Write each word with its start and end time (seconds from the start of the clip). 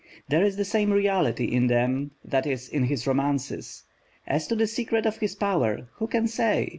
There 0.29 0.43
is 0.43 0.57
the 0.57 0.65
same 0.65 0.89
reality 0.91 1.45
in 1.45 1.67
them 1.67 2.09
that 2.25 2.47
is 2.47 2.67
in 2.67 2.85
his 2.85 3.05
romances. 3.05 3.83
As 4.25 4.47
to 4.47 4.55
the 4.55 4.65
secret 4.65 5.05
of 5.05 5.17
his 5.17 5.35
power, 5.35 5.89
who 5.97 6.07
can 6.07 6.27
say? 6.27 6.69